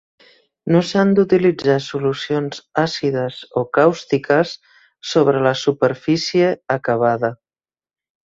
[0.75, 4.55] No s'han d'utilitzar solucions àcides o càustiques
[5.11, 7.31] sobre la superfície acabada.